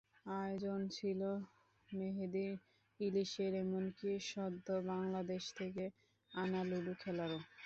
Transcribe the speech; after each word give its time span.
আয়োজন 0.35 0.79
ছিল 0.91 1.21
মেহেদির, 1.89 2.53
ইলিশের, 2.99 3.51
এমনকি 3.63 4.09
সদ্য 4.29 4.67
বাংলাদেশ 4.91 5.43
থেকে 5.59 5.83
আনা 6.31 6.61
লুডু 6.69 6.93
খেলারও। 7.01 7.39